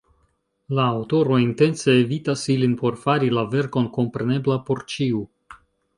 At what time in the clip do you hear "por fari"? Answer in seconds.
2.81-3.29